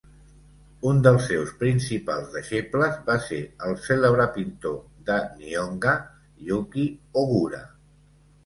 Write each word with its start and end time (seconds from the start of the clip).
Un 0.91 1.01
dels 1.07 1.25
seus 1.31 1.49
principals 1.59 2.31
deixebles 2.37 2.97
va 3.11 3.17
ser 3.27 3.39
el 3.67 3.77
cèlebre 3.83 4.27
pintor 4.39 4.81
de 5.11 5.19
"Nihonga" 5.43 5.95
Yuki 6.49 6.91
Ogura. 7.25 7.63